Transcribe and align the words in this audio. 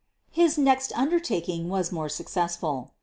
His 0.31 0.57
next 0.57 0.91
undertaking 0.97 1.69
was 1.69 1.91
more 1.91 2.09
successful. 2.09 2.89